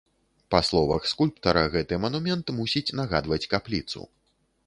[0.53, 4.01] Па словах скульптара, гэты манумент мусіць нагадваць капліцу.